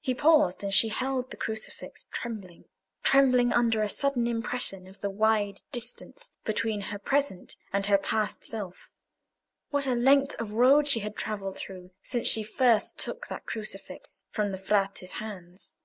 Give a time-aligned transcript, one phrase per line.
[0.00, 5.60] He paused, and she held the crucifix trembling—trembling under a sudden impression of the wide
[5.70, 8.90] distance between her present and her past self.
[9.70, 14.24] What a length of road she had travelled through since she first took that crucifix
[14.32, 15.76] from the Frate's hands!